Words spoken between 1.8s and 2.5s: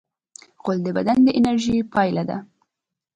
پایله ده.